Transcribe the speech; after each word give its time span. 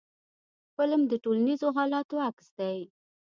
فلم 0.77 1.01
د 1.11 1.13
ټولنیزو 1.23 1.67
حالاتو 1.77 2.15
عکس 2.27 2.47
دی 2.57 2.79